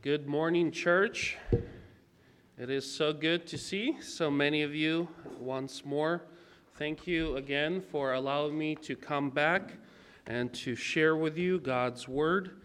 [0.00, 1.36] Good morning, church.
[2.56, 5.08] It is so good to see so many of you
[5.40, 6.22] once more.
[6.76, 9.72] Thank you again for allowing me to come back
[10.24, 12.60] and to share with you God's Word.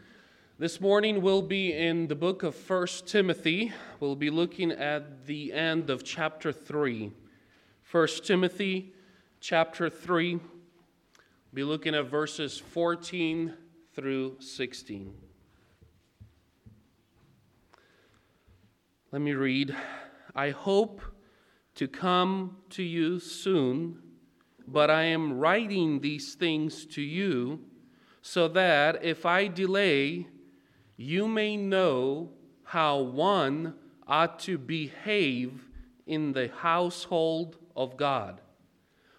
[0.59, 3.73] This morning we'll be in the book of First Timothy.
[3.99, 7.11] We'll be looking at the end of chapter 3.
[7.81, 8.93] First Timothy
[9.39, 10.35] chapter 3.
[10.35, 10.43] We'll
[11.51, 13.55] be looking at verses 14
[13.95, 15.32] through 16.
[19.13, 19.75] Let me read.
[20.35, 20.99] I hope
[21.75, 23.99] to come to you soon,
[24.67, 27.59] but I am writing these things to you
[28.23, 30.25] so that if I delay,
[30.97, 32.31] you may know
[32.63, 33.75] how one
[34.07, 35.63] ought to behave
[36.07, 38.41] in the household of God,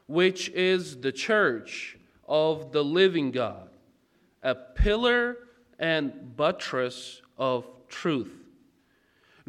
[0.09, 3.69] which is the church of the living God,
[4.43, 5.37] a pillar
[5.79, 8.44] and buttress of truth.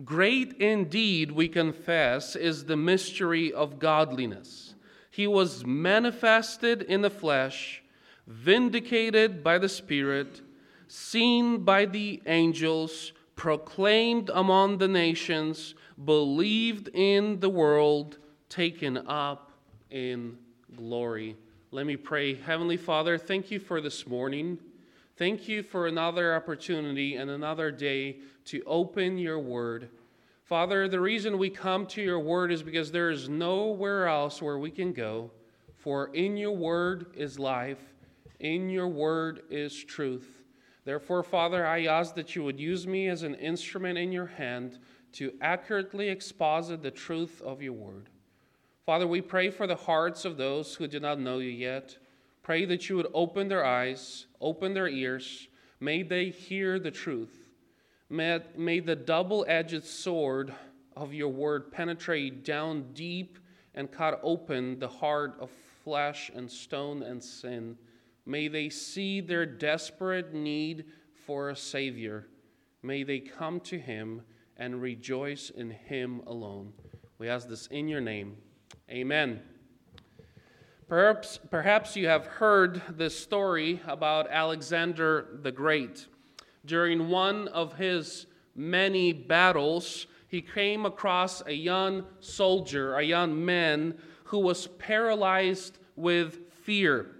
[0.03, 4.75] Great indeed, we confess, is the mystery of godliness.
[5.09, 7.81] He was manifested in the flesh,
[8.27, 10.41] vindicated by the Spirit,
[10.89, 18.17] seen by the angels, proclaimed among the nations, believed in the world,
[18.49, 19.53] taken up
[19.89, 20.37] in
[20.75, 21.37] glory.
[21.71, 22.35] Let me pray.
[22.35, 24.59] Heavenly Father, thank you for this morning.
[25.17, 29.89] Thank you for another opportunity and another day to open your word.
[30.43, 34.59] Father, the reason we come to your word is because there is nowhere else where
[34.59, 35.31] we can go.
[35.77, 37.93] For in your word is life,
[38.41, 40.43] in your word is truth.
[40.83, 44.79] Therefore, Father, I ask that you would use me as an instrument in your hand
[45.13, 48.09] to accurately exposit the truth of your word.
[48.85, 51.97] Father, we pray for the hearts of those who do not know you yet.
[52.45, 55.47] Pray that you would open their eyes, open their ears.
[55.79, 57.35] May they hear the truth.
[58.07, 60.53] May, may the double edged sword
[60.95, 63.39] of your word penetrate down deep
[63.73, 65.49] and cut open the heart of
[65.83, 67.79] flesh and stone and sin.
[68.27, 70.85] May they see their desperate need
[71.25, 72.27] for a Savior.
[72.83, 74.21] May they come to Him
[74.55, 76.73] and rejoice in Him alone.
[77.17, 78.37] We ask this in your name.
[78.91, 79.41] Amen.
[80.87, 86.05] Perhaps, perhaps you have heard this story about Alexander the Great.
[86.63, 93.97] During one of his many battles, he came across a young soldier, a young man
[94.25, 97.15] who was paralyzed with fear.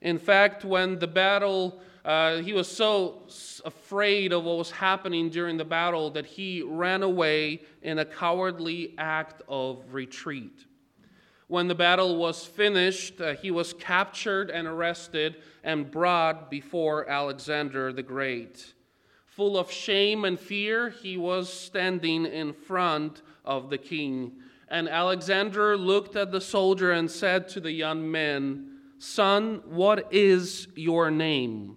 [0.00, 3.22] In fact, when the battle, uh, he was so
[3.64, 8.96] afraid of what was happening during the battle that he ran away in a cowardly
[8.98, 10.64] act of retreat.
[11.48, 17.90] When the battle was finished, uh, he was captured and arrested and brought before Alexander
[17.90, 18.74] the Great.
[19.24, 24.32] Full of shame and fear, he was standing in front of the king.
[24.68, 30.68] And Alexander looked at the soldier and said to the young man, Son, what is
[30.74, 31.76] your name?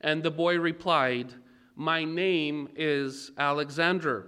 [0.00, 1.32] And the boy replied,
[1.76, 4.26] My name is Alexander.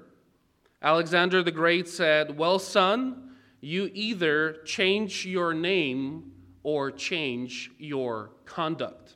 [0.81, 3.26] Alexander the Great said, Well, son,
[3.61, 9.15] you either change your name or change your conduct.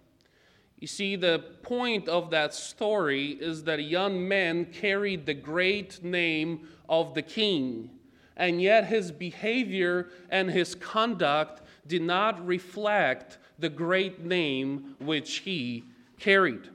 [0.79, 6.03] You see, the point of that story is that a young man carried the great
[6.03, 7.91] name of the king,
[8.37, 15.85] and yet his behavior and his conduct did not reflect the great name which he
[16.19, 16.71] carried.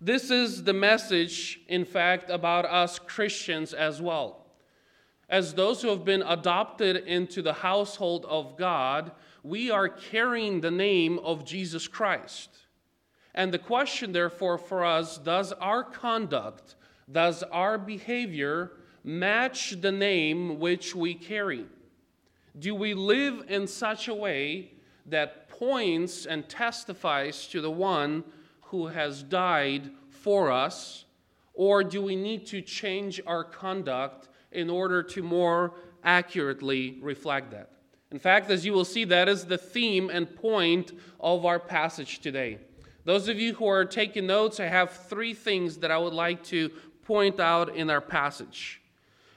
[0.00, 4.44] This is the message, in fact, about us Christians as well.
[5.28, 9.12] As those who have been adopted into the household of God,
[9.42, 12.50] we are carrying the name of Jesus Christ.
[13.34, 16.76] And the question, therefore, for us does our conduct,
[17.10, 18.72] does our behavior
[19.04, 21.66] match the name which we carry?
[22.58, 24.72] Do we live in such a way
[25.06, 28.24] that points and testifies to the one
[28.62, 31.04] who has died for us?
[31.54, 35.74] Or do we need to change our conduct in order to more
[36.04, 37.70] accurately reflect that.
[38.10, 42.20] In fact, as you will see, that is the theme and point of our passage
[42.20, 42.58] today.
[43.04, 46.42] Those of you who are taking notes, I have three things that I would like
[46.44, 46.70] to
[47.04, 48.80] point out in our passage.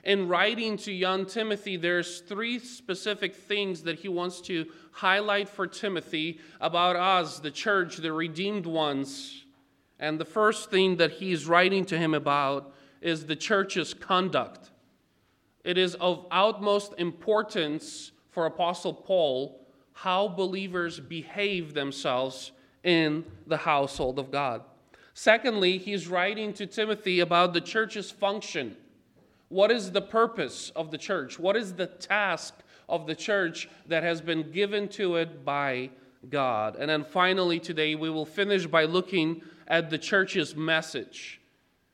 [0.03, 5.67] In writing to young Timothy, there's three specific things that he wants to highlight for
[5.67, 9.45] Timothy about us, the church, the redeemed ones.
[9.99, 14.70] And the first thing that he's writing to him about is the church's conduct.
[15.63, 19.59] It is of utmost importance for Apostle Paul
[19.93, 22.51] how believers behave themselves
[22.83, 24.63] in the household of God.
[25.13, 28.77] Secondly, he's writing to Timothy about the church's function.
[29.49, 31.37] What is the purpose of the church?
[31.37, 32.55] What is the task
[32.87, 35.89] of the church that has been given to it by
[36.29, 36.77] God?
[36.77, 41.40] And then finally, today, we will finish by looking at the church's message.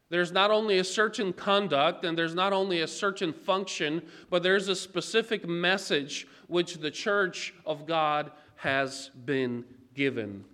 [0.09, 4.69] There's not only a certain conduct and there's not only a certain function, but there's
[4.69, 10.45] a specific message which the church of God has been given.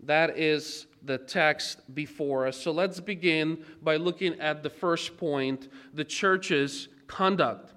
[0.00, 2.56] That is the text before us.
[2.56, 7.74] So let's begin by looking at the first point the church's conduct.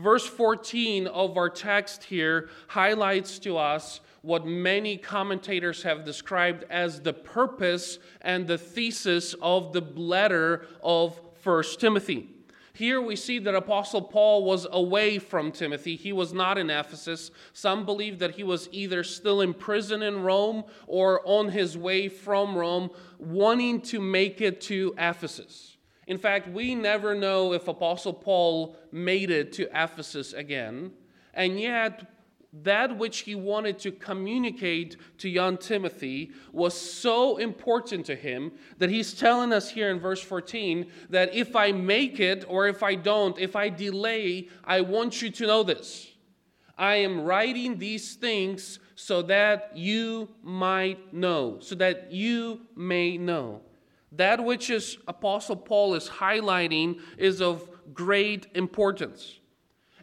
[0.00, 7.00] Verse 14 of our text here highlights to us what many commentators have described as
[7.00, 12.30] the purpose and the thesis of the letter of 1 Timothy.
[12.72, 15.96] Here we see that Apostle Paul was away from Timothy.
[15.96, 17.30] He was not in Ephesus.
[17.52, 22.08] Some believe that he was either still in prison in Rome or on his way
[22.08, 22.88] from Rome,
[23.18, 25.69] wanting to make it to Ephesus.
[26.10, 30.90] In fact, we never know if Apostle Paul made it to Ephesus again.
[31.34, 32.10] And yet,
[32.52, 38.90] that which he wanted to communicate to young Timothy was so important to him that
[38.90, 42.96] he's telling us here in verse 14 that if I make it or if I
[42.96, 46.08] don't, if I delay, I want you to know this.
[46.76, 53.62] I am writing these things so that you might know, so that you may know.
[54.12, 59.40] That which is Apostle Paul is highlighting is of great importance.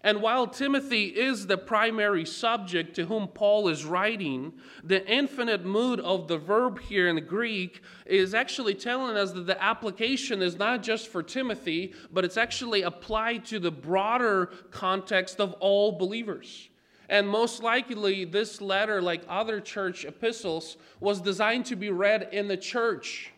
[0.03, 5.99] And while Timothy is the primary subject to whom Paul is writing, the infinite mood
[5.99, 10.57] of the verb here in the Greek is actually telling us that the application is
[10.57, 16.69] not just for Timothy, but it's actually applied to the broader context of all believers.
[17.09, 22.47] And most likely, this letter, like other church epistles, was designed to be read in
[22.47, 23.31] the church,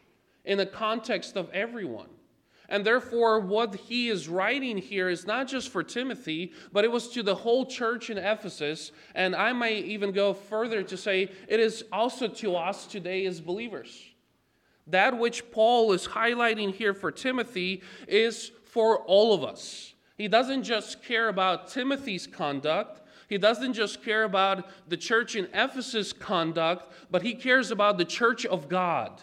[0.50, 2.10] in the context of everyone.
[2.70, 7.10] And therefore, what he is writing here is not just for Timothy, but it was
[7.10, 8.92] to the whole church in Ephesus.
[9.14, 13.40] And I might even go further to say it is also to us today as
[13.40, 14.04] believers.
[14.88, 19.94] That which Paul is highlighting here for Timothy is for all of us.
[20.18, 25.48] He doesn't just care about Timothy's conduct, he doesn't just care about the church in
[25.54, 29.22] Ephesus' conduct, but he cares about the church of God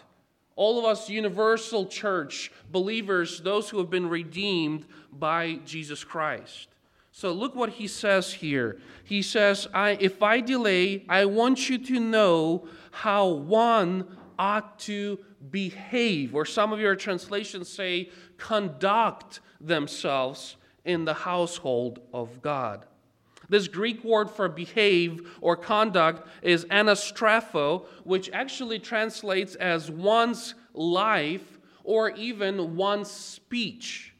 [0.57, 6.67] all of us, universal church believers, those who have been redeemed by Jesus Christ.
[7.11, 8.77] So look what he says here.
[9.03, 14.05] He says, I, If I delay, I want you to know how one
[14.37, 15.19] ought to
[15.49, 22.85] behave, or some of your translations say, conduct themselves in the household of God.
[23.49, 31.57] This Greek word for behave or conduct is anastrapho, which actually translates as one's life
[31.83, 34.13] or even one's speech.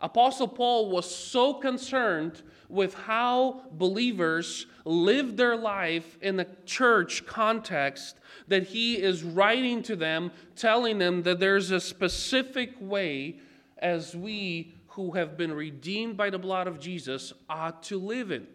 [0.00, 8.18] Apostle Paul was so concerned with how believers live their life in the church context
[8.48, 13.40] that he is writing to them, telling them that there's a specific way
[13.78, 18.46] as we who have been redeemed by the blood of Jesus ought to live in.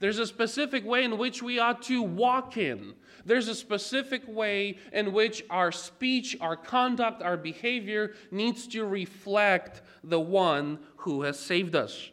[0.00, 2.94] There's a specific way in which we ought to walk in.
[3.24, 9.82] There's a specific way in which our speech, our conduct, our behavior needs to reflect
[10.02, 12.10] the one who has saved us.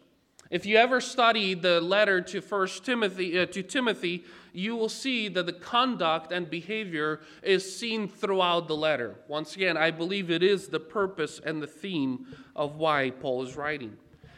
[0.50, 5.30] If you ever study the letter to First Timothy uh, to Timothy, you will see
[5.30, 9.16] that the conduct and behavior is seen throughout the letter.
[9.30, 13.56] Once again, I believe it is the purpose and the theme of why Paul is
[13.56, 13.96] writing.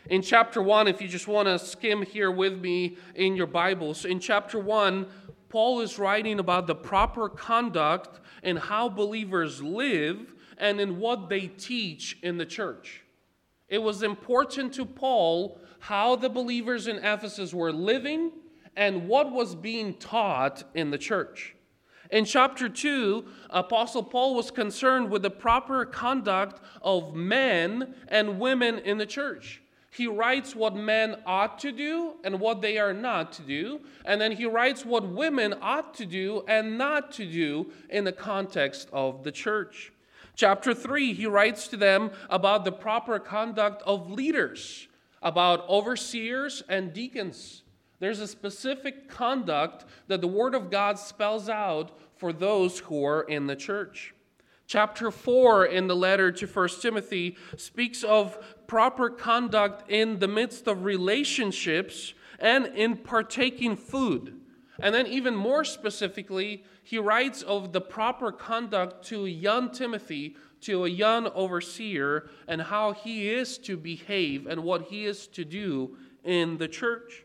[0.10, 4.04] In chapter 1, if you just want to skim here with me in your Bibles,
[4.04, 5.08] in chapter 1,
[5.48, 11.48] Paul is writing about the proper conduct and how believers live and in what they
[11.48, 13.04] teach in the church.
[13.70, 18.32] It was important to Paul how the believers in Ephesus were living
[18.76, 21.56] and what was being taught in the church.
[22.12, 28.80] In chapter 2, Apostle Paul was concerned with the proper conduct of men and women
[28.80, 29.62] in the church
[29.96, 33.82] he writes what men ought to do and what they are not to do.
[34.06, 38.12] And then he writes what women ought to do and not to do in the
[38.12, 39.94] context of the church.
[40.36, 44.88] Chapter 3, he writes to them about the proper conduct of leaders,
[45.22, 47.62] about overseers and deacons.
[48.00, 53.22] There's a specific conduct that the Word of God spells out for those who are
[53.22, 54.13] in the church.
[54.66, 60.68] Chapter 4 in the letter to 1 Timothy speaks of proper conduct in the midst
[60.68, 64.40] of relationships and in partaking food.
[64.80, 70.86] And then, even more specifically, he writes of the proper conduct to young Timothy, to
[70.86, 75.96] a young overseer, and how he is to behave and what he is to do
[76.24, 77.24] in the church.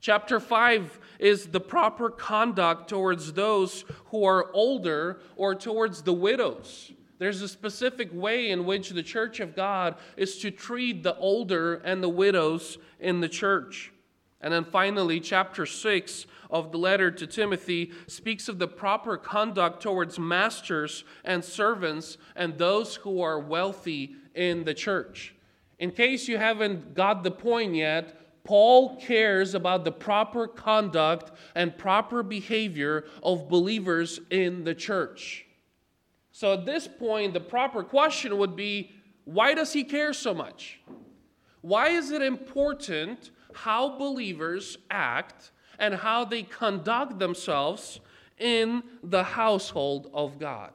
[0.00, 6.92] Chapter 5 is the proper conduct towards those who are older or towards the widows.
[7.18, 11.74] There's a specific way in which the church of God is to treat the older
[11.84, 13.92] and the widows in the church.
[14.40, 19.82] And then finally, chapter 6 of the letter to Timothy speaks of the proper conduct
[19.82, 25.34] towards masters and servants and those who are wealthy in the church.
[25.78, 31.76] In case you haven't got the point yet, Paul cares about the proper conduct and
[31.76, 35.46] proper behavior of believers in the church.
[36.32, 38.92] So at this point, the proper question would be
[39.24, 40.80] why does he care so much?
[41.60, 48.00] Why is it important how believers act and how they conduct themselves
[48.38, 50.72] in the household of God?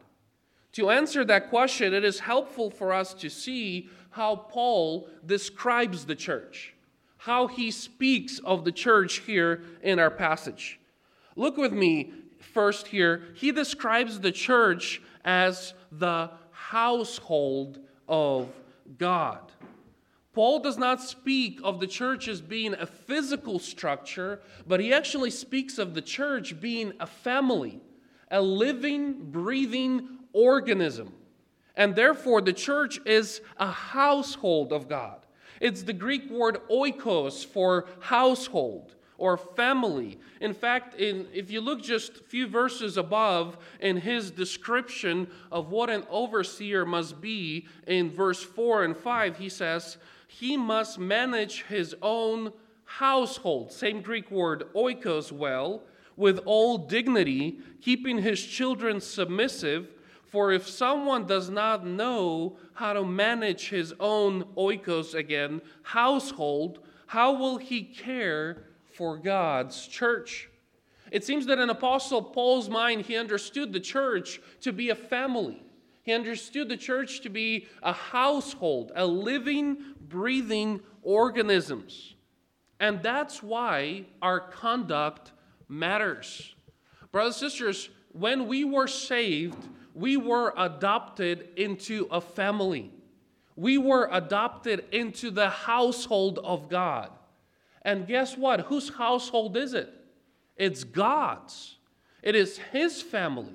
[0.73, 6.15] To answer that question, it is helpful for us to see how Paul describes the
[6.15, 6.74] church
[7.25, 10.79] how he speaks of the church here in our passage.
[11.35, 13.23] Look with me first here.
[13.33, 18.49] He describes the church as the household of
[18.99, 19.51] God.
[20.33, 25.31] Paul does not speak of the church as being a physical structure, but he actually
[25.31, 27.81] speaks of the church being a family,
[28.29, 31.11] a living, breathing organism.
[31.75, 35.24] And therefore, the church is a household of God.
[35.59, 40.19] It's the Greek word oikos for household or family.
[40.41, 45.71] In fact, in, if you look just a few verses above in his description of
[45.71, 49.97] what an overseer must be, in verse 4 and 5, he says,
[50.27, 52.51] He must manage his own
[52.83, 55.83] household, same Greek word oikos, well,
[56.17, 59.89] with all dignity, keeping his children submissive
[60.35, 67.31] for if someone does not know how to manage his own oikos again, household, how
[67.31, 70.49] will he care for God's church?
[71.09, 75.63] It seems that in Apostle Paul's mind, he understood the church to be a family.
[76.03, 82.13] He understood the church to be a household, a living, breathing organisms.
[82.81, 85.31] And that's why our conduct
[85.69, 86.55] matters.
[87.13, 89.65] Brothers and sisters, when we were saved,
[89.95, 92.91] we were adopted into a family.
[93.55, 97.11] We were adopted into the household of God.
[97.81, 98.61] And guess what?
[98.61, 99.91] Whose household is it?
[100.57, 101.77] It's God's.
[102.21, 103.53] It is His family.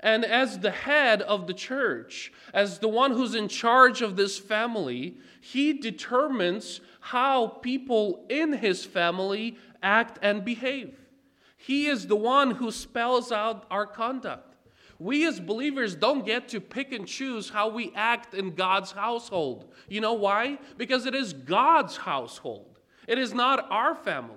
[0.00, 4.38] And as the head of the church, as the one who's in charge of this
[4.38, 10.96] family, He determines how people in His family act and behave.
[11.56, 14.51] He is the one who spells out our conduct.
[15.02, 19.72] We as believers don't get to pick and choose how we act in God's household.
[19.88, 20.60] You know why?
[20.76, 22.78] Because it is God's household,
[23.08, 24.36] it is not our family.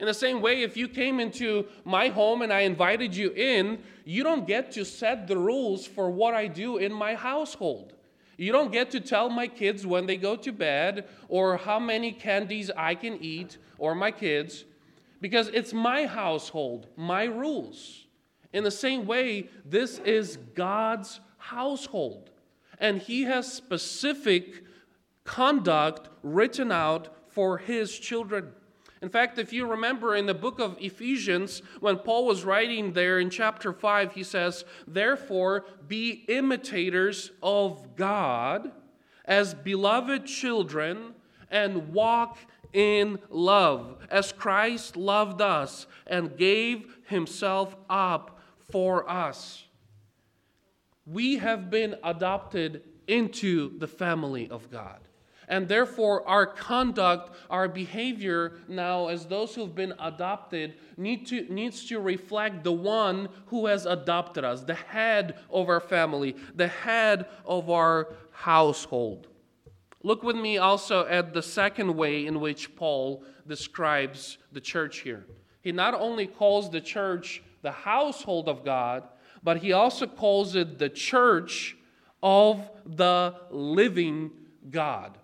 [0.00, 3.78] In the same way, if you came into my home and I invited you in,
[4.04, 7.92] you don't get to set the rules for what I do in my household.
[8.36, 12.10] You don't get to tell my kids when they go to bed or how many
[12.10, 14.64] candies I can eat or my kids
[15.20, 18.06] because it's my household, my rules.
[18.52, 22.30] In the same way, this is God's household,
[22.78, 24.64] and He has specific
[25.24, 28.52] conduct written out for His children.
[29.02, 33.18] In fact, if you remember in the book of Ephesians, when Paul was writing there
[33.18, 38.72] in chapter 5, he says, Therefore, be imitators of God
[39.24, 41.14] as beloved children
[41.50, 42.36] and walk
[42.74, 48.39] in love, as Christ loved us and gave himself up
[48.70, 49.64] for us.
[51.06, 55.00] We have been adopted into the family of God.
[55.48, 61.84] And therefore, our conduct, our behavior now, as those who've been adopted, need to, needs
[61.86, 67.26] to reflect the one who has adopted us, the head of our family, the head
[67.44, 69.26] of our household.
[70.04, 75.26] Look with me also at the second way in which Paul describes the church here.
[75.62, 79.04] He not only calls the church the household of God,
[79.42, 81.76] but he also calls it the church
[82.22, 84.30] of the living
[84.70, 85.16] God.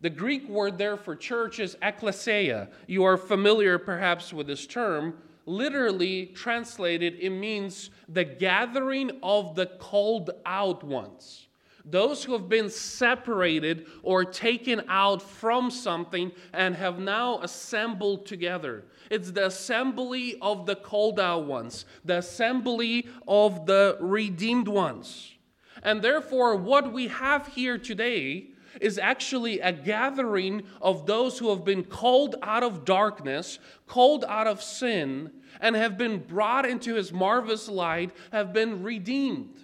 [0.00, 2.68] The Greek word there for church is ekklesia.
[2.88, 5.14] You are familiar perhaps with this term.
[5.46, 11.46] Literally translated, it means the gathering of the called out ones.
[11.84, 18.84] those who have been separated or taken out from something and have now assembled together.
[19.12, 25.34] It's the assembly of the called out ones, the assembly of the redeemed ones.
[25.82, 31.62] And therefore, what we have here today is actually a gathering of those who have
[31.62, 37.12] been called out of darkness, called out of sin, and have been brought into his
[37.12, 39.58] marvelous light, have been redeemed.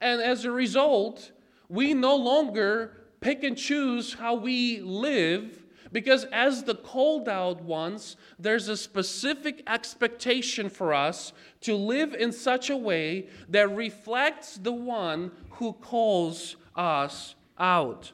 [0.00, 1.32] And as a result,
[1.68, 5.57] we no longer pick and choose how we live
[5.92, 12.32] because, as the called out ones, there's a specific expectation for us to live in
[12.32, 18.12] such a way that reflects the one who calls us out.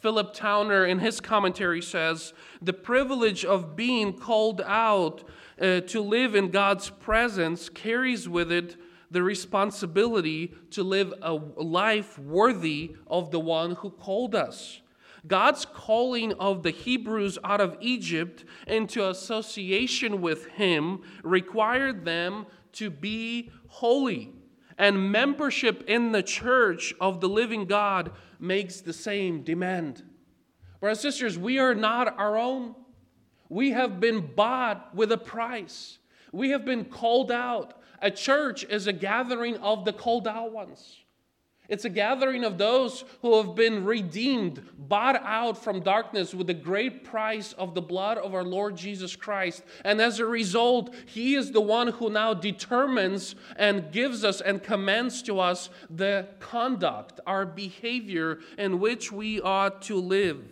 [0.00, 2.32] Philip Towner, in his commentary, says
[2.62, 5.24] the privilege of being called out
[5.60, 8.76] uh, to live in God's presence carries with it
[9.10, 14.80] the responsibility to live a life worthy of the one who called us.
[15.26, 22.90] God's calling of the Hebrews out of Egypt into association with Him required them to
[22.90, 24.32] be holy.
[24.78, 30.04] And membership in the church of the living God makes the same demand.
[30.80, 32.76] Brothers and sisters, we are not our own.
[33.48, 35.98] We have been bought with a price.
[36.32, 37.80] We have been called out.
[38.00, 41.00] A church is a gathering of the called out ones.
[41.68, 46.54] It's a gathering of those who have been redeemed, bought out from darkness with the
[46.54, 49.62] great price of the blood of our Lord Jesus Christ.
[49.84, 54.62] And as a result, He is the one who now determines and gives us and
[54.62, 60.42] commands to us the conduct, our behavior in which we ought to live.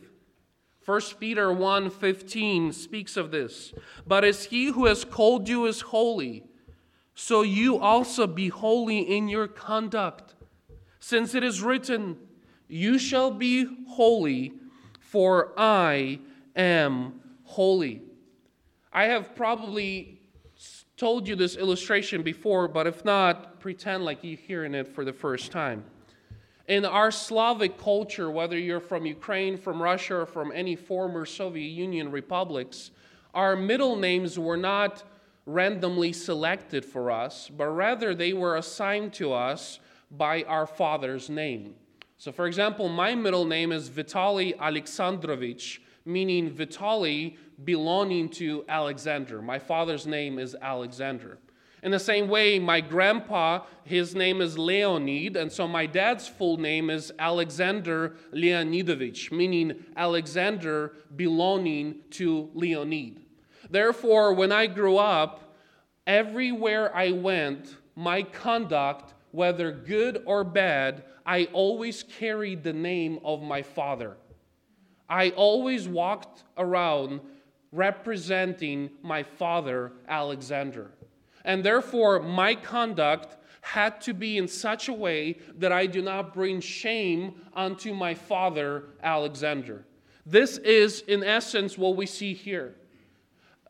[0.84, 3.72] 1 Peter 1:15 speaks of this.
[4.06, 6.44] But as he who has called you is holy,
[7.14, 10.35] so you also be holy in your conduct
[11.06, 12.16] since it is written,
[12.66, 14.52] You shall be holy,
[14.98, 16.18] for I
[16.56, 18.02] am holy.
[18.92, 20.20] I have probably
[20.96, 25.12] told you this illustration before, but if not, pretend like you're hearing it for the
[25.12, 25.84] first time.
[26.66, 31.68] In our Slavic culture, whether you're from Ukraine, from Russia, or from any former Soviet
[31.70, 32.90] Union republics,
[33.32, 35.04] our middle names were not
[35.44, 39.78] randomly selected for us, but rather they were assigned to us
[40.10, 41.74] by our father's name.
[42.18, 49.42] So, for example, my middle name is Vitaly Alexandrovich, meaning Vitaly belonging to Alexander.
[49.42, 51.38] My father's name is Alexander.
[51.82, 56.56] In the same way, my grandpa, his name is Leonid, and so my dad's full
[56.56, 63.20] name is Alexander Leonidovich, meaning Alexander belonging to Leonid.
[63.70, 65.54] Therefore, when I grew up,
[66.06, 73.42] everywhere I went, my conduct whether good or bad, I always carried the name of
[73.42, 74.16] my father.
[75.10, 77.20] I always walked around
[77.70, 80.90] representing my father, Alexander.
[81.44, 86.32] And therefore, my conduct had to be in such a way that I do not
[86.32, 89.84] bring shame unto my father, Alexander.
[90.24, 92.74] This is, in essence, what we see here.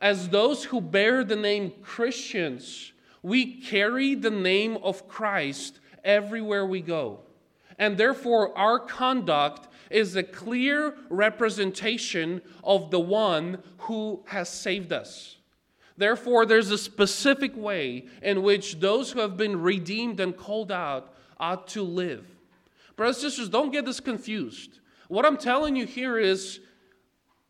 [0.01, 2.93] As those who bear the name Christians,
[3.27, 7.23] we carry the name of Christ everywhere we go.
[7.77, 15.39] And therefore, our conduct is a clear representation of the one who has saved us.
[15.97, 21.13] Therefore, there's a specific way in which those who have been redeemed and called out
[21.41, 22.25] ought to live.
[22.95, 24.79] Brothers and sisters, don't get this confused.
[25.09, 26.61] What I'm telling you here is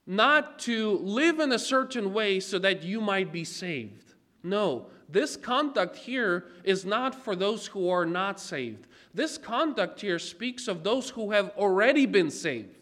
[0.06, 4.14] not to live in a certain way so that you might be saved.
[4.42, 8.86] No, this conduct here is not for those who are not saved.
[9.14, 12.76] This conduct here speaks of those who have already been saved.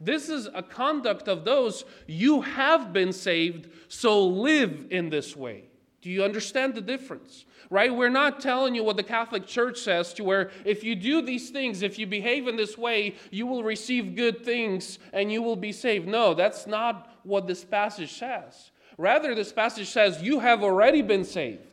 [0.00, 5.64] This is a conduct of those you have been saved, so live in this way.
[6.02, 7.46] Do you understand the difference?
[7.70, 7.94] Right?
[7.94, 11.48] We're not telling you what the Catholic Church says to where if you do these
[11.48, 15.56] things, if you behave in this way, you will receive good things and you will
[15.56, 16.06] be saved.
[16.06, 18.70] No, that's not what this passage says.
[18.96, 21.66] Rather, this passage says, You have already been saved.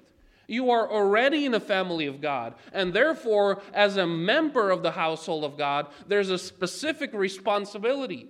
[0.48, 2.56] You are already in the family of God.
[2.74, 8.28] And therefore, as a member of the household of God, there's a specific responsibility,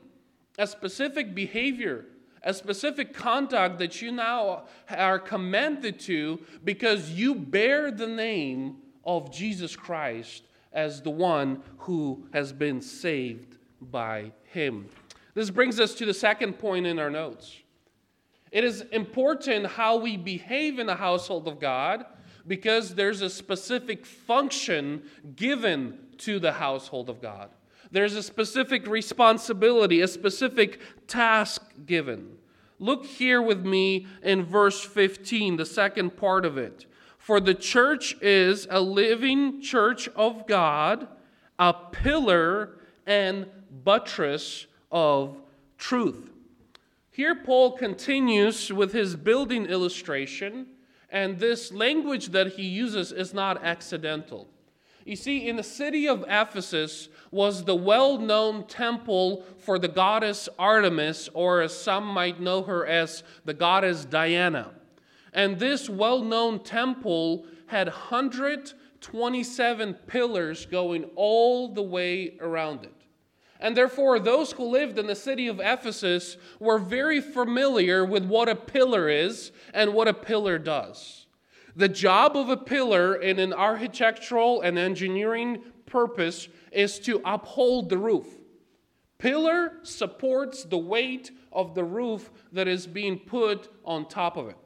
[0.60, 2.06] a specific behavior,
[2.44, 9.32] a specific conduct that you now are commanded to because you bear the name of
[9.32, 14.88] Jesus Christ as the one who has been saved by him.
[15.34, 17.61] This brings us to the second point in our notes.
[18.52, 22.06] It is important how we behave in the household of God
[22.46, 25.04] because there's a specific function
[25.36, 27.50] given to the household of God.
[27.92, 32.38] There's a specific responsibility, a specific task given.
[32.80, 36.86] Look here with me in verse 15, the second part of it.
[37.18, 41.08] For the church is a living church of God,
[41.60, 43.46] a pillar and
[43.84, 45.38] buttress of
[45.78, 46.31] truth.
[47.14, 50.68] Here, Paul continues with his building illustration,
[51.10, 54.48] and this language that he uses is not accidental.
[55.04, 60.48] You see, in the city of Ephesus was the well known temple for the goddess
[60.58, 64.72] Artemis, or as some might know her as the goddess Diana.
[65.34, 73.01] And this well known temple had 127 pillars going all the way around it.
[73.62, 78.50] And therefore, those who lived in the city of Ephesus were very familiar with what
[78.50, 81.28] a pillar is and what a pillar does.
[81.76, 88.00] The job of a pillar in an architectural and engineering purpose is to uphold the
[88.00, 88.26] roof.
[89.20, 94.58] Pillar supports the weight of the roof that is being put on top of it.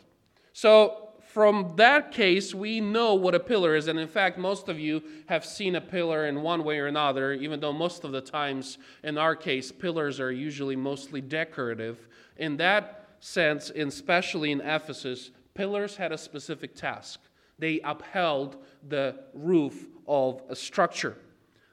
[0.54, 1.05] So,
[1.36, 3.90] from that case, we know what a pillar is.
[3.90, 7.34] And in fact, most of you have seen a pillar in one way or another,
[7.34, 12.08] even though most of the times, in our case, pillars are usually mostly decorative.
[12.38, 17.20] In that sense, especially in Ephesus, pillars had a specific task.
[17.60, 18.56] They upheld
[18.88, 21.18] the roof of a structure.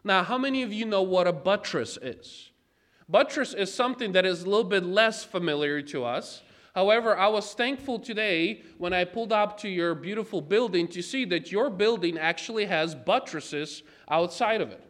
[0.02, 2.50] Now, how many of you know what a buttress is?
[3.08, 6.42] Buttress is something that is a little bit less familiar to us.
[6.74, 11.26] However, I was thankful today when I pulled up to your beautiful building to see
[11.26, 14.82] that your building actually has buttresses outside of it.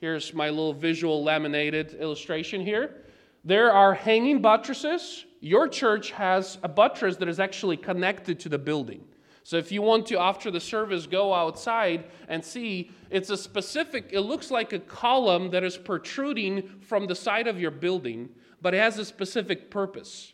[0.00, 3.02] Here's my little visual laminated illustration here.
[3.44, 5.26] There are hanging buttresses.
[5.40, 9.04] Your church has a buttress that is actually connected to the building.
[9.44, 14.10] So if you want to, after the service, go outside and see, it's a specific,
[14.12, 18.30] it looks like a column that is protruding from the side of your building,
[18.62, 20.32] but it has a specific purpose.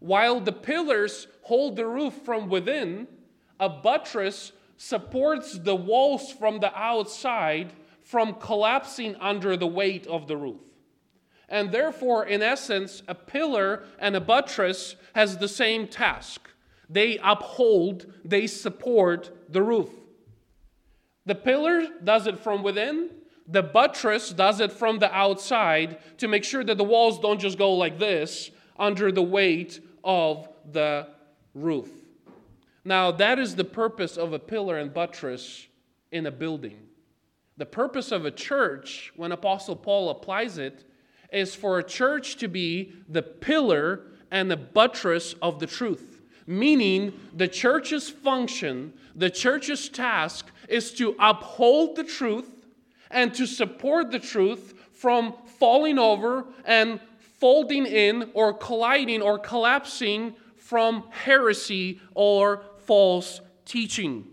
[0.00, 3.08] While the pillars hold the roof from within,
[3.58, 10.36] a buttress supports the walls from the outside from collapsing under the weight of the
[10.36, 10.60] roof.
[11.48, 16.48] And therefore, in essence, a pillar and a buttress has the same task.
[16.88, 19.90] They uphold, they support the roof.
[21.24, 23.10] The pillar does it from within,
[23.48, 27.58] the buttress does it from the outside to make sure that the walls don't just
[27.58, 31.08] go like this under the weight of the
[31.54, 31.90] roof.
[32.84, 35.66] Now, that is the purpose of a pillar and buttress
[36.12, 36.78] in a building.
[37.56, 40.84] The purpose of a church, when Apostle Paul applies it,
[41.32, 46.22] is for a church to be the pillar and the buttress of the truth.
[46.46, 52.68] Meaning, the church's function, the church's task is to uphold the truth
[53.10, 57.00] and to support the truth from falling over and
[57.38, 64.26] folding in or colliding or collapsing from heresy or false teaching.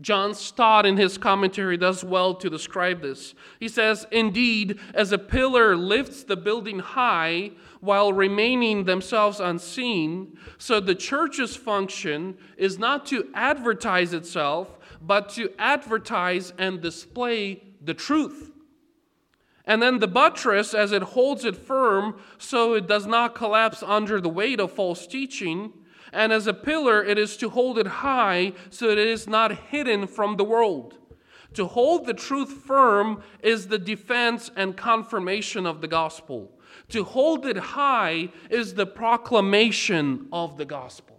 [0.00, 3.34] John Stott, in his commentary, does well to describe this.
[3.58, 10.80] He says, Indeed, as a pillar lifts the building high while remaining themselves unseen, so
[10.80, 18.52] the church's function is not to advertise itself, but to advertise and display the truth.
[19.66, 24.20] And then the buttress, as it holds it firm so it does not collapse under
[24.20, 25.72] the weight of false teaching.
[26.12, 29.58] And as a pillar, it is to hold it high so that it is not
[29.70, 30.98] hidden from the world.
[31.54, 36.52] To hold the truth firm is the defense and confirmation of the gospel.
[36.90, 41.15] To hold it high is the proclamation of the gospel.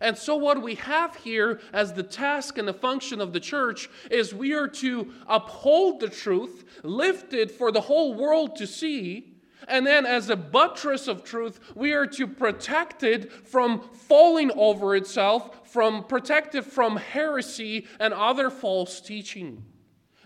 [0.00, 3.88] And so, what we have here as the task and the function of the church
[4.10, 9.32] is we are to uphold the truth, lift it for the whole world to see.
[9.68, 14.94] And then, as a buttress of truth, we are to protect it from falling over
[14.94, 19.64] itself, from protect it from heresy and other false teaching.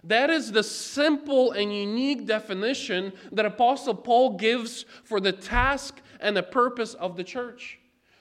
[0.04, 6.36] That is the simple and unique definition that Apostle Paul gives for the task and
[6.36, 7.79] the purpose of the church.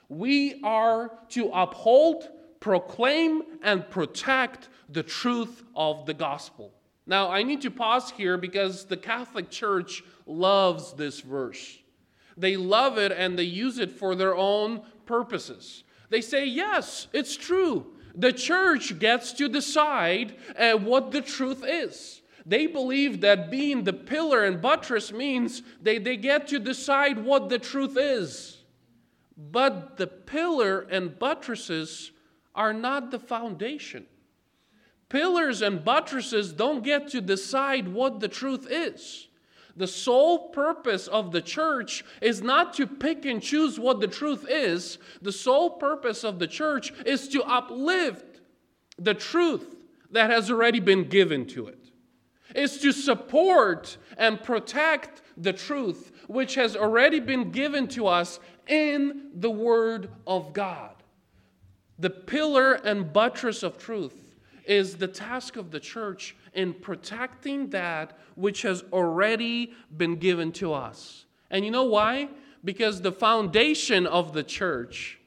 [0.10, 2.28] We are to uphold,
[2.60, 6.74] proclaim, and protect the truth of the gospel.
[7.06, 11.80] Now, I need to pause here because the Catholic Church loves this verse.
[12.38, 15.84] They love it and they use it for their own purposes.
[16.10, 17.88] They say, yes, it's true.
[18.16, 22.22] The church gets to decide uh, what the truth is.
[22.46, 27.50] They believe that being the pillar and buttress means they, they get to decide what
[27.50, 28.59] the truth is.
[29.40, 32.12] But the pillar and buttresses
[32.54, 34.06] are not the foundation.
[35.08, 39.30] Pillars and buttresses don't get to decide what the truth is.
[39.78, 44.46] The sole purpose of the church is not to pick and choose what the truth
[44.50, 44.98] is.
[45.22, 48.42] The sole purpose of the church is to uplift
[48.98, 49.78] the truth
[50.12, 51.92] that has already been given to it,
[52.54, 59.32] is to support and protect the truth which has already been given to us in
[59.36, 60.96] the Word of God.
[61.98, 68.18] The pillar and buttress of truth is the task of the church in protecting that
[68.36, 71.26] which has already been given to us.
[71.52, 72.30] And you know why?
[72.64, 75.20] Because the foundation of the church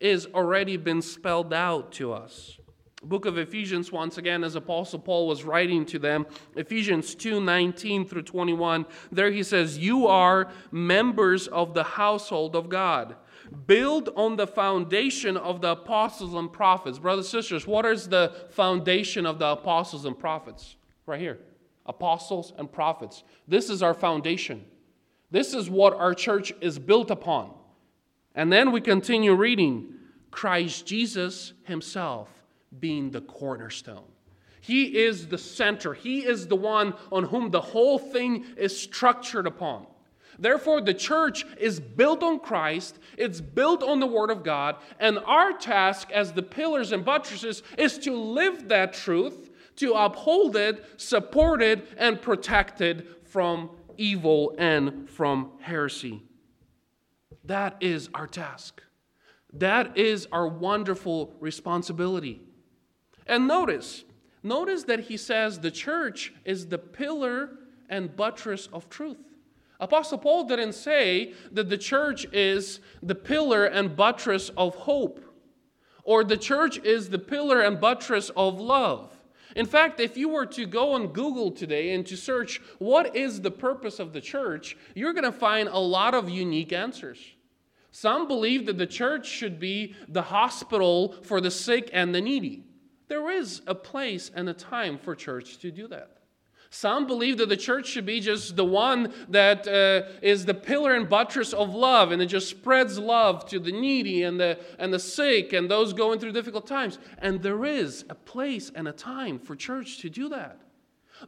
[0.00, 2.58] is already been spelled out to us.
[3.04, 8.06] Book of Ephesians, once again, as Apostle Paul was writing to them, Ephesians 2 19
[8.06, 13.16] through 21, there he says, You are members of the household of God
[13.66, 16.98] build on the foundation of the apostles and prophets.
[16.98, 20.76] Brothers and sisters, what is the foundation of the apostles and prophets?
[21.06, 21.38] Right here
[21.86, 23.24] apostles and prophets.
[23.46, 24.64] This is our foundation.
[25.30, 27.52] This is what our church is built upon.
[28.34, 29.92] And then we continue reading
[30.30, 32.28] Christ Jesus himself
[32.80, 34.04] being the cornerstone.
[34.60, 35.92] He is the center.
[35.92, 39.86] He is the one on whom the whole thing is structured upon.
[40.38, 45.18] Therefore, the church is built on Christ, it's built on the Word of God, and
[45.18, 50.84] our task as the pillars and buttresses is to live that truth, to uphold it,
[50.96, 56.22] support it, and protect it from evil and from heresy.
[57.44, 58.82] That is our task.
[59.52, 62.40] That is our wonderful responsibility.
[63.26, 64.04] And notice,
[64.42, 67.50] notice that he says the church is the pillar
[67.88, 69.18] and buttress of truth.
[69.80, 75.20] Apostle Paul didn't say that the church is the pillar and buttress of hope,
[76.04, 79.10] or the church is the pillar and buttress of love.
[79.56, 83.40] In fact, if you were to go on Google today and to search what is
[83.40, 87.18] the purpose of the church, you're going to find a lot of unique answers.
[87.90, 92.64] Some believe that the church should be the hospital for the sick and the needy.
[93.08, 96.10] There is a place and a time for church to do that.
[96.74, 100.94] Some believe that the church should be just the one that uh, is the pillar
[100.94, 104.92] and buttress of love, and it just spreads love to the needy and the, and
[104.92, 106.98] the sick and those going through difficult times.
[107.18, 110.58] And there is a place and a time for church to do that.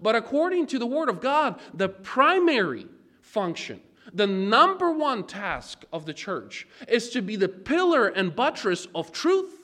[0.03, 2.89] But according to the Word of God, the primary
[3.21, 3.81] function,
[4.13, 9.13] the number one task of the church is to be the pillar and buttress of
[9.13, 9.56] truth.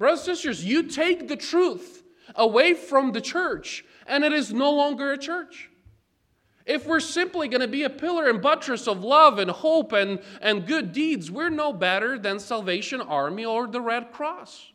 [0.00, 2.02] Brothers and sisters, you take the truth
[2.34, 5.68] away from the church, and it is no longer a church.
[6.64, 10.20] If we're simply going to be a pillar and buttress of love and hope and,
[10.40, 14.72] and good deeds, we're no better than Salvation Army or the Red Cross.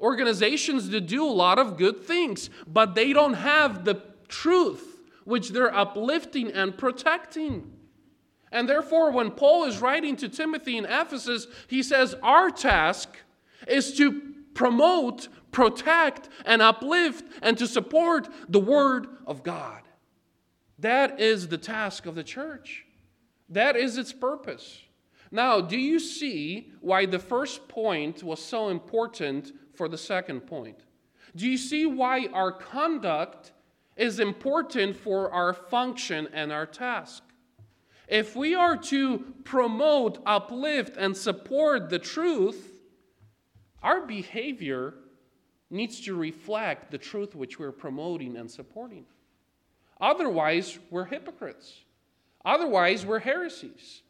[0.00, 5.50] Organizations that do a lot of good things, but they don't have the truth which
[5.50, 7.70] they're uplifting and protecting.
[8.50, 13.16] And therefore, when Paul is writing to Timothy in Ephesus, he says, Our task
[13.68, 19.82] is to promote protect and uplift and to support the Word of God.
[20.78, 22.84] That is the task of the church,
[23.48, 24.80] that is its purpose.
[25.30, 30.78] Now, do you see why the first point was so important for the second point?
[31.34, 33.52] Do you see why our conduct
[33.96, 37.24] is important for our function and our task?
[38.06, 42.73] If we are to promote, uplift, and support the truth,
[43.84, 44.94] our behavior
[45.70, 49.04] needs to reflect the truth which we're promoting and supporting.
[50.00, 51.84] Otherwise, we're hypocrites.
[52.44, 54.02] Otherwise, we're heresies.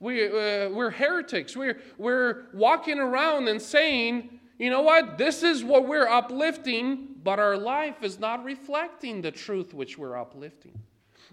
[0.00, 1.56] We, uh, we're heretics.
[1.56, 7.38] We're, we're walking around and saying, you know what, this is what we're uplifting, but
[7.38, 10.78] our life is not reflecting the truth which we're uplifting.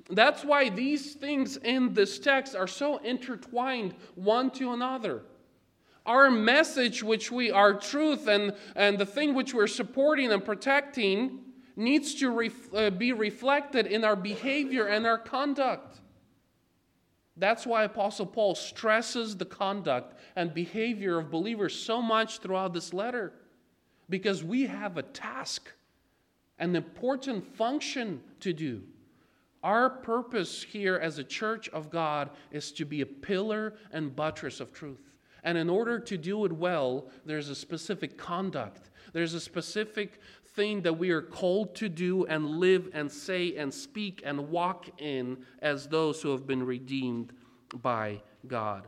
[0.10, 5.24] That's why these things in this text are so intertwined one to another
[6.10, 11.40] our message, which we, our truth, and, and the thing which we're supporting and protecting,
[11.76, 16.00] needs to ref, uh, be reflected in our behavior and our conduct.
[17.38, 22.92] That's why Apostle Paul stresses the conduct and behavior of believers so much throughout this
[22.92, 23.32] letter.
[24.10, 25.72] Because we have a task,
[26.58, 28.82] an important function to do.
[29.62, 34.60] Our purpose here as a church of God is to be a pillar and buttress
[34.60, 35.09] of truth.
[35.44, 40.20] And in order to do it well, there's a specific conduct, there's a specific
[40.56, 44.90] thing that we are called to do and live and say and speak and walk
[45.00, 47.34] in as those who have been redeemed
[47.82, 48.88] by God.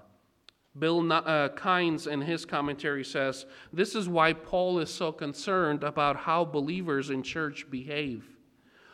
[0.78, 6.16] Bill uh, Kynes, in his commentary, says this is why Paul is so concerned about
[6.16, 8.38] how believers in church behave.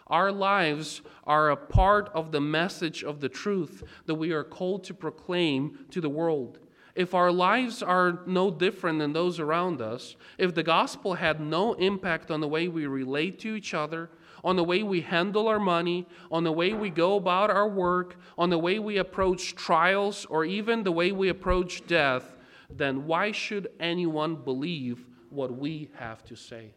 [0.08, 4.86] Our lives are a part of the message of the truth that we are called
[4.86, 6.60] to proclaim to the world.
[6.97, 11.73] If our lives are no different than those around us, if the gospel had no
[11.73, 14.10] impact on the way we relate to each other,
[14.43, 18.15] on the way we handle our money, on the way we go about our work,
[18.36, 22.36] on the way we approach trials, or even the way we approach death,
[22.67, 26.73] then why should anyone believe what we have to say?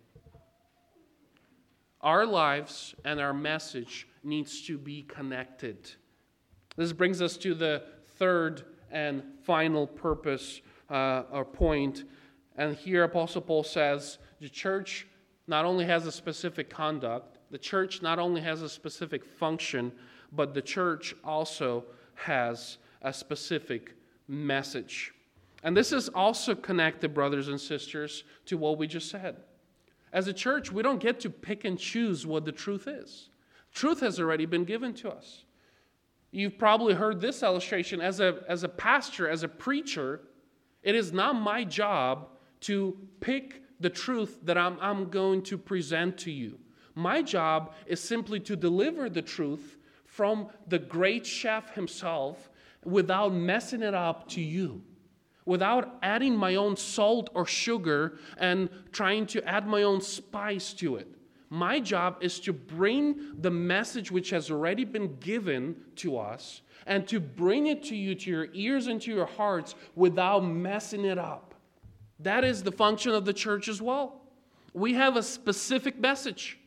[2.02, 5.92] Our lives and our message needs to be connected.
[6.76, 7.84] This brings us to the
[8.18, 12.04] third and final purpose uh, or point.
[12.56, 15.06] And here Apostle Paul says the church
[15.46, 19.92] not only has a specific conduct, the church not only has a specific function,
[20.32, 23.94] but the church also has a specific
[24.28, 25.12] message.
[25.62, 29.36] And this is also connected, brothers and sisters, to what we just said.
[30.12, 33.30] As a church, we don't get to pick and choose what the truth is.
[33.72, 35.44] Truth has already been given to us.
[36.32, 40.20] You've probably heard this illustration as a, as a pastor, as a preacher.
[40.82, 42.28] It is not my job
[42.60, 46.58] to pick the truth that I'm, I'm going to present to you.
[46.94, 52.50] My job is simply to deliver the truth from the great chef himself
[52.84, 54.82] without messing it up to you
[55.50, 60.94] without adding my own salt or sugar and trying to add my own spice to
[60.94, 61.08] it.
[61.50, 67.06] My job is to bring the message which has already been given to us and
[67.08, 71.18] to bring it to you, to your ears and to your hearts without messing it
[71.18, 71.54] up.
[72.20, 74.22] That is the function of the church as well.
[74.72, 76.58] We have a specific message.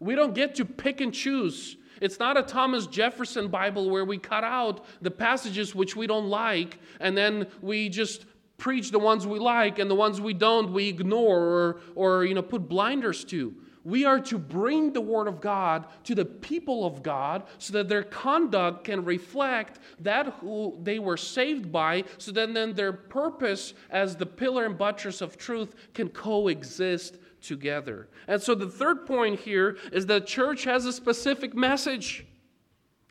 [0.00, 4.18] We don't get to pick and choose it's not a Thomas Jefferson Bible where we
[4.18, 8.26] cut out the passages which we don't like and then we just
[8.58, 12.34] preach the ones we like and the ones we don't we ignore or, or you
[12.34, 13.54] know put blinders to.
[13.84, 17.88] We are to bring the word of God to the people of God so that
[17.88, 23.74] their conduct can reflect that who they were saved by, so that then their purpose
[23.90, 28.08] as the pillar and buttress of truth can coexist together.
[28.26, 32.26] And so the third point here is that church has a specific message.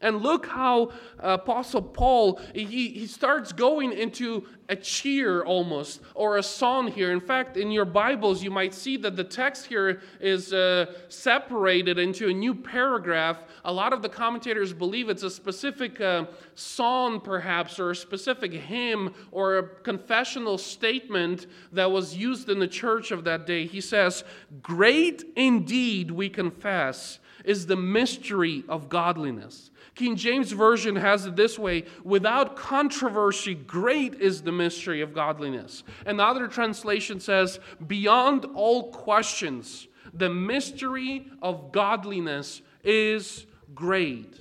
[0.04, 0.90] And look how
[1.24, 7.12] uh, Apostle Paul, he, he starts going into a cheer almost, or a song here.
[7.12, 11.98] In fact, in your Bibles, you might see that the text here is uh, separated
[11.98, 13.44] into a new paragraph.
[13.66, 18.52] A lot of the commentators believe it's a specific uh, song, perhaps, or a specific
[18.52, 23.66] hymn, or a confessional statement that was used in the church of that day.
[23.66, 24.24] He says,
[24.62, 29.72] Great indeed, we confess, is the mystery of godliness.
[29.96, 35.84] King James Version has it this way without controversy, great is the mystery of godliness.
[36.06, 44.40] And the other translation says, beyond all questions, the mystery of godliness is great.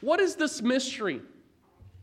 [0.00, 1.20] What is this mystery?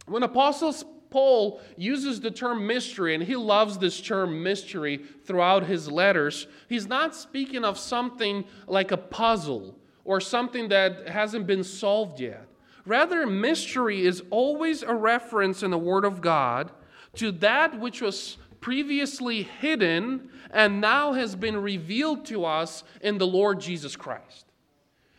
[0.06, 5.92] When Apostles Paul uses the term mystery, and he loves this term mystery throughout his
[5.92, 12.20] letters, he's not speaking of something like a puzzle or something that hasn't been solved
[12.20, 12.48] yet.
[12.86, 16.72] Rather, mystery is always a reference in the Word of God
[17.16, 23.28] to that which was previously hidden and now has been revealed to us in the
[23.28, 24.46] Lord Jesus Christ.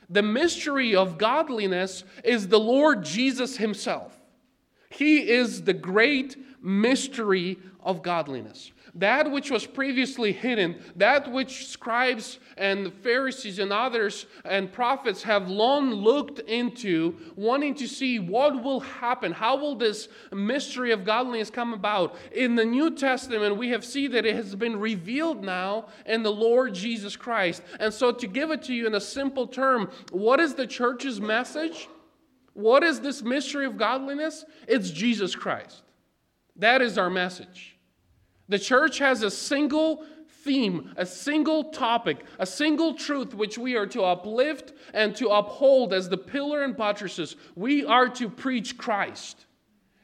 [0.09, 4.19] The mystery of godliness is the Lord Jesus Himself.
[4.91, 8.73] He is the great mystery of godliness.
[8.97, 15.49] That which was previously hidden, that which scribes and Pharisees and others and prophets have
[15.49, 19.33] long looked into, wanting to see what will happen.
[19.33, 22.17] How will this mystery of godliness come about?
[22.33, 26.33] In the New Testament, we have seen that it has been revealed now in the
[26.33, 27.63] Lord Jesus Christ.
[27.81, 31.19] And so, to give it to you in a simple term, what is the church's
[31.19, 31.89] message?
[32.53, 34.45] What is this mystery of godliness?
[34.69, 35.83] It's Jesus Christ.
[36.57, 37.72] That is our message.
[38.53, 43.87] The church has a single theme, a single topic, a single truth which we are
[43.87, 47.35] to uplift and to uphold as the pillar and buttresses.
[47.57, 49.47] We are to preach Christ,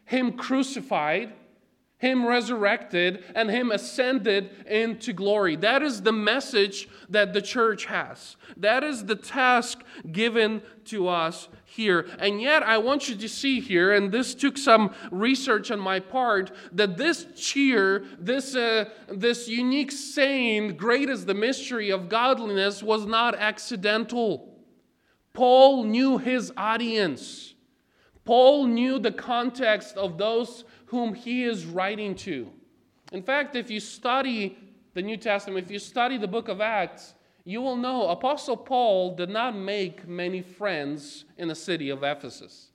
[0.06, 1.34] Him crucified
[1.98, 5.56] him resurrected, and Him ascended into glory.
[5.56, 8.36] That is the message that the church has.
[8.56, 12.06] That is the task given to us here.
[12.20, 15.98] And yet, I want you to see here, and this took some research on my
[15.98, 22.80] part, that this cheer, this, uh, this unique saying, great is the mystery of godliness,
[22.80, 24.54] was not accidental.
[25.32, 27.54] Paul knew his audience.
[28.24, 32.50] Paul knew the context of those whom he is writing to.
[33.12, 34.58] In fact, if you study
[34.94, 37.14] the New Testament, if you study the book of Acts,
[37.44, 42.72] you will know Apostle Paul did not make many friends in the city of Ephesus.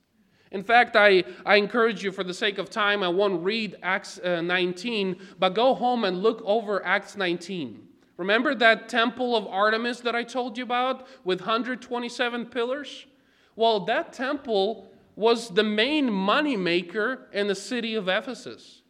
[0.52, 4.20] In fact, I, I encourage you, for the sake of time, I won't read Acts
[4.20, 7.88] uh, 19, but go home and look over Acts 19.
[8.18, 13.08] Remember that temple of Artemis that I told you about with 127 pillars?
[13.56, 18.82] Well, that temple was the main moneymaker in the city of Ephesus.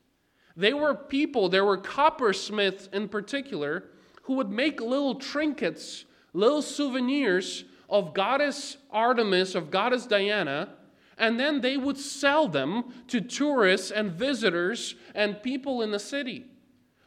[0.56, 3.86] They were people, there were coppersmiths in particular,
[4.24, 10.70] who would make little trinkets, little souvenirs of goddess Artemis, of goddess Diana,
[11.18, 16.46] and then they would sell them to tourists and visitors and people in the city.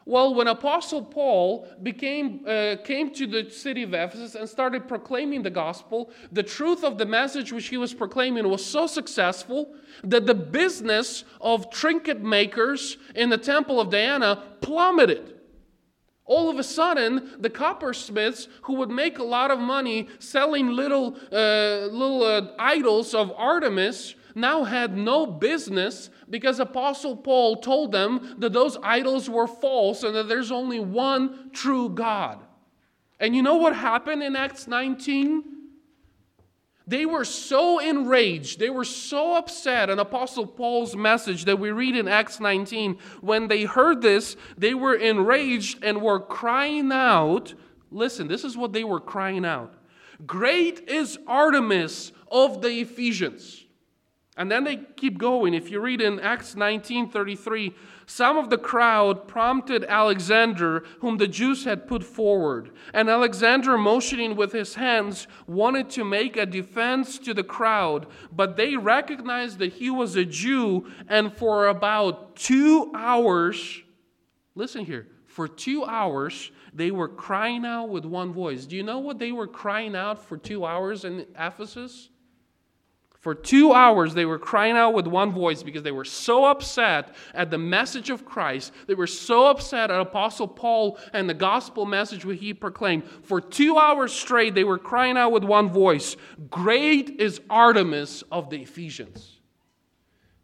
[0.07, 5.43] Well, when Apostle Paul became, uh, came to the city of Ephesus and started proclaiming
[5.43, 10.25] the gospel, the truth of the message which he was proclaiming was so successful that
[10.25, 15.33] the business of trinket makers in the temple of Diana plummeted.
[16.23, 21.17] All of a sudden, the coppersmiths who would make a lot of money selling little,
[21.33, 28.35] uh, little uh, idols of Artemis now had no business because Apostle Paul told them
[28.39, 32.39] that those idols were false and that there's only one true God.
[33.19, 35.43] And you know what happened in Acts 19?
[36.87, 41.97] They were so enraged, they were so upset an Apostle Paul's message that we read
[41.97, 42.97] in Acts 19.
[43.19, 47.53] When they heard this, they were enraged and were crying out.
[47.91, 49.73] Listen, this is what they were crying out
[50.25, 53.66] Great is Artemis of the Ephesians.
[54.37, 55.55] And then they keep going.
[55.55, 57.73] If you read in Acts 19:33,
[58.05, 62.71] some of the crowd prompted Alexander, whom the Jews had put forward.
[62.93, 68.55] And Alexander, motioning with his hands, wanted to make a defense to the crowd, but
[68.55, 73.81] they recognized that he was a Jew, and for about 2 hours,
[74.55, 78.67] listen here, for 2 hours they were crying out with one voice.
[78.67, 82.09] Do you know what they were crying out for 2 hours in Ephesus?
[83.27, 87.13] For two hours, they were crying out with one voice because they were so upset
[87.33, 88.71] at the message of Christ.
[88.87, 93.03] They were so upset at Apostle Paul and the gospel message which he proclaimed.
[93.23, 96.15] For two hours straight, they were crying out with one voice
[96.49, 99.41] Great is Artemis of the Ephesians.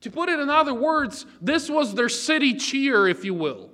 [0.01, 3.72] To put it in other words, this was their city cheer, if you will.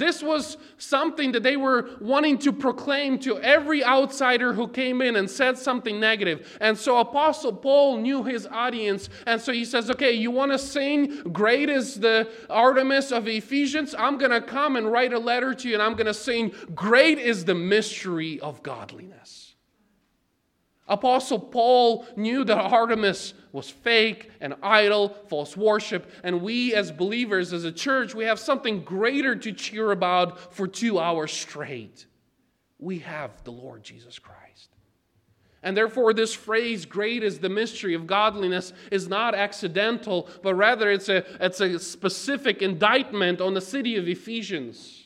[0.00, 5.14] This was something that they were wanting to proclaim to every outsider who came in
[5.14, 6.56] and said something negative.
[6.58, 9.10] And so Apostle Paul knew his audience.
[9.26, 13.94] And so he says, Okay, you want to sing, Great is the Artemis of Ephesians?
[13.98, 16.52] I'm going to come and write a letter to you, and I'm going to sing,
[16.74, 19.39] Great is the mystery of godliness.
[20.90, 27.52] Apostle Paul knew that Artemis was fake and idol, false worship, and we as believers,
[27.52, 32.06] as a church, we have something greater to cheer about for two hours straight.
[32.80, 34.70] We have the Lord Jesus Christ.
[35.62, 40.90] And therefore, this phrase, great is the mystery of godliness, is not accidental, but rather
[40.90, 44.99] it's a, it's a specific indictment on the city of Ephesians.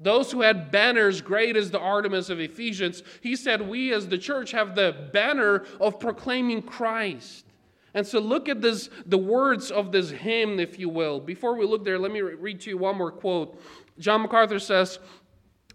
[0.00, 4.16] Those who had banners, great as the Artemis of Ephesians, he said, We as the
[4.16, 7.44] church have the banner of proclaiming Christ.
[7.92, 11.20] And so look at this, the words of this hymn, if you will.
[11.20, 13.60] Before we look there, let me read to you one more quote.
[13.98, 14.98] John MacArthur says,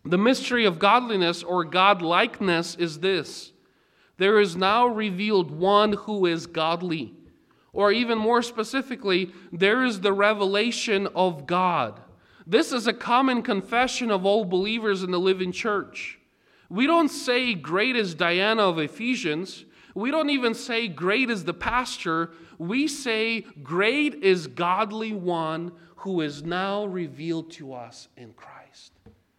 [0.05, 3.51] The mystery of godliness or godlikeness is this
[4.17, 7.13] there is now revealed one who is godly.
[7.73, 11.99] Or even more specifically, there is the revelation of God.
[12.47, 16.19] This is a common confession of all believers in the living church.
[16.69, 19.65] We don't say, Great is Diana of Ephesians.
[19.95, 22.31] We don't even say, Great is the pastor.
[22.57, 28.93] We say, Great is godly one who is now revealed to us in Christ.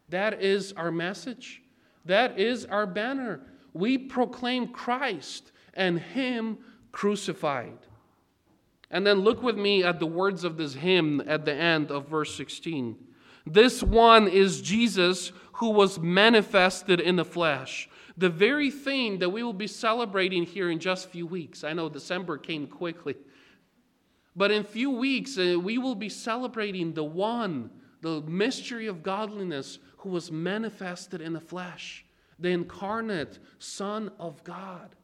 [0.09, 1.63] That is our message.
[2.05, 3.41] That is our banner.
[3.73, 6.59] We proclaim Christ and Him
[6.91, 7.79] crucified.
[8.91, 12.09] And then look with me at the words of this hymn at the end of
[12.09, 12.97] verse 16.
[13.45, 17.89] This one is Jesus who was manifested in the flesh.
[18.17, 21.65] The very thing that we will be celebrating here in just a few weeks.
[21.65, 23.17] I know December came quickly.
[24.35, 27.71] But in a few weeks, uh, we will be celebrating the one,
[28.03, 32.05] the mystery of godliness, who was manifested in the flesh,
[32.39, 34.95] the incarnate Son of God.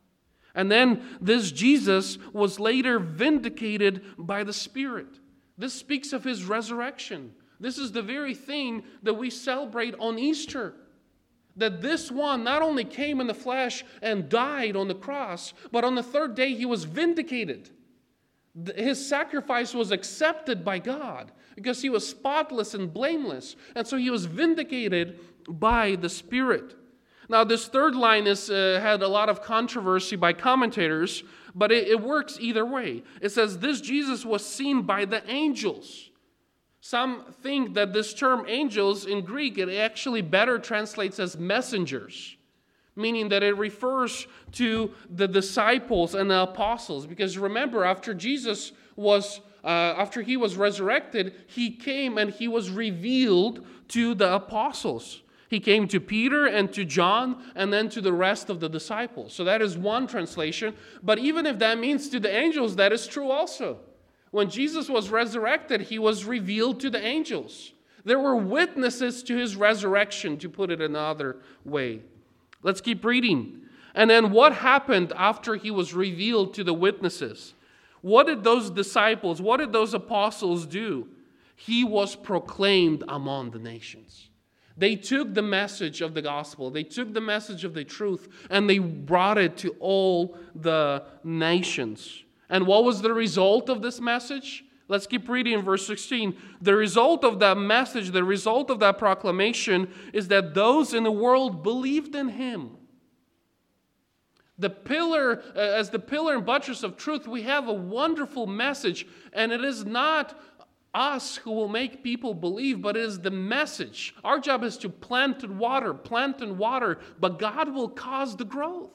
[0.54, 5.18] And then this Jesus was later vindicated by the Spirit.
[5.56, 7.34] This speaks of his resurrection.
[7.60, 10.74] This is the very thing that we celebrate on Easter.
[11.56, 15.84] That this one not only came in the flesh and died on the cross, but
[15.84, 17.70] on the third day he was vindicated.
[18.76, 23.56] His sacrifice was accepted by God because he was spotless and blameless.
[23.74, 26.74] And so he was vindicated by the Spirit.
[27.32, 31.24] Now, this third line has uh, had a lot of controversy by commentators,
[31.54, 33.02] but it, it works either way.
[33.22, 36.10] It says, This Jesus was seen by the angels.
[36.82, 42.36] Some think that this term angels in Greek, it actually better translates as messengers
[42.94, 47.06] meaning that it refers to the disciples and the apostles.
[47.06, 52.68] Because remember, after Jesus was, uh, after he was resurrected, he came and he was
[52.68, 55.22] revealed to the apostles.
[55.52, 59.34] He came to Peter and to John and then to the rest of the disciples.
[59.34, 60.74] So that is one translation.
[61.02, 63.78] But even if that means to the angels, that is true also.
[64.30, 67.72] When Jesus was resurrected, he was revealed to the angels.
[68.02, 71.36] There were witnesses to his resurrection, to put it another
[71.66, 72.00] way.
[72.62, 73.60] Let's keep reading.
[73.94, 77.52] And then what happened after he was revealed to the witnesses?
[78.00, 81.08] What did those disciples, what did those apostles do?
[81.56, 84.30] He was proclaimed among the nations.
[84.76, 88.68] They took the message of the gospel, they took the message of the truth, and
[88.68, 92.24] they brought it to all the nations.
[92.48, 94.64] And what was the result of this message?
[94.88, 96.36] Let's keep reading in verse 16.
[96.60, 101.10] The result of that message, the result of that proclamation, is that those in the
[101.10, 102.76] world believed in him.
[104.58, 109.06] The pillar, uh, as the pillar and buttress of truth, we have a wonderful message,
[109.32, 110.38] and it is not
[110.94, 114.14] us who will make people believe, but it is the message.
[114.22, 118.44] Our job is to plant and water, plant and water, but God will cause the
[118.44, 118.90] growth.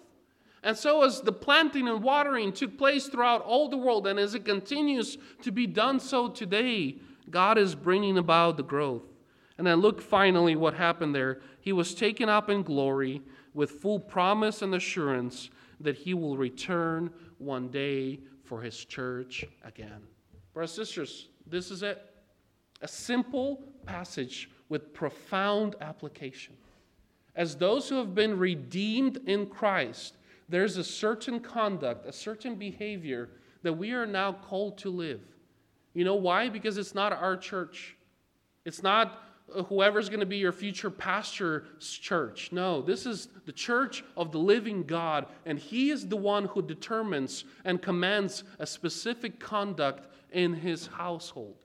[0.64, 4.36] And so, as the planting and watering took place throughout all the world, and as
[4.36, 6.98] it continues to be done so today,
[7.30, 9.04] God is bringing about the growth.
[9.58, 11.41] And then look finally what happened there.
[11.62, 13.22] He was taken up in glory
[13.54, 20.02] with full promise and assurance that he will return one day for his church again.
[20.54, 22.04] Brothers and sisters, this is it.
[22.82, 26.56] A simple passage with profound application.
[27.36, 30.18] As those who have been redeemed in Christ,
[30.50, 33.30] there's a certain conduct, a certain behavior
[33.64, 35.22] that we are now called to live.
[35.93, 36.50] You know why?
[36.50, 37.95] Because it's not our church.
[38.66, 39.24] It's not
[39.56, 42.52] uh, whoever's going to be your future pastor's church.
[42.52, 46.62] No, this is the church of the living God, and He is the one who
[46.62, 51.64] determines and commands a specific conduct in His household.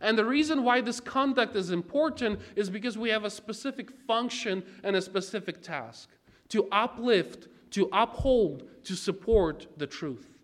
[0.00, 4.62] And the reason why this conduct is important is because we have a specific function
[4.82, 6.08] and a specific task
[6.48, 10.38] to uplift to uphold, to support the truth.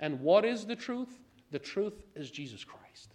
[0.00, 1.20] And what is the truth?
[1.50, 3.14] The truth is Jesus Christ.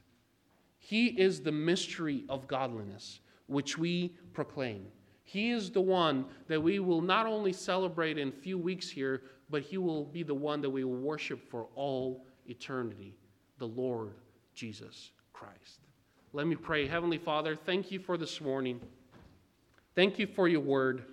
[0.78, 4.88] He is the mystery of godliness, which we proclaim.
[5.24, 9.24] He is the one that we will not only celebrate in a few weeks here,
[9.49, 13.16] but He will be the one that we will worship for all eternity
[13.58, 14.12] the Lord
[14.53, 15.80] Jesus Christ.
[16.34, 16.88] Let me pray.
[16.88, 18.80] Heavenly Father, thank you for this morning.
[19.95, 21.03] Thank you for your word.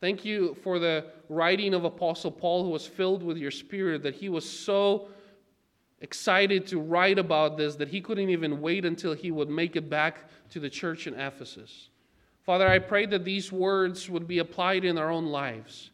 [0.00, 4.14] Thank you for the writing of Apostle Paul, who was filled with your spirit, that
[4.14, 5.08] he was so
[6.00, 9.90] excited to write about this that he couldn't even wait until he would make it
[9.90, 11.88] back to the church in Ephesus.
[12.44, 15.90] Father, I pray that these words would be applied in our own lives.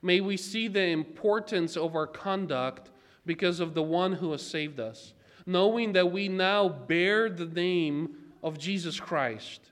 [0.00, 2.90] May we see the importance of our conduct
[3.28, 5.14] because of the one who has saved us,
[5.46, 9.70] knowing that we now bear the name of Jesus Christ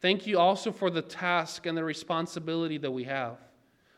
[0.00, 3.38] Thank you also for the task and the responsibility that we have.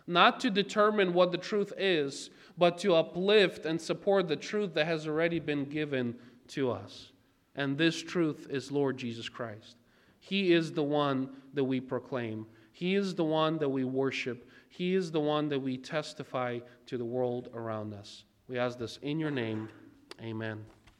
[0.07, 4.87] Not to determine what the truth is, but to uplift and support the truth that
[4.87, 6.15] has already been given
[6.49, 7.13] to us.
[7.57, 9.77] And this truth is Lord Jesus Christ.
[10.21, 14.95] He is the one that we proclaim, He is the one that we worship, He
[14.95, 18.25] is the one that we testify to the world around us.
[18.49, 19.69] We ask this in your name.
[20.23, 20.65] Amen.